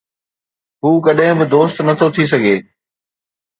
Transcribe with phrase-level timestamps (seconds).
[0.83, 2.55] هو ڪڏهن به دوست نٿو ٿي سگهي